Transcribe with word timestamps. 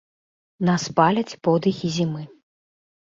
Нас 0.69 0.83
паляць 0.99 1.37
подыхі 1.47 1.87
зімы. 1.99 2.23